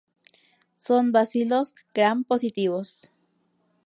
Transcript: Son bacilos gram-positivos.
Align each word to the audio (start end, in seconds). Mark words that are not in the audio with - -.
Son 0.79 1.11
bacilos 1.11 1.75
gram-positivos. 1.93 3.11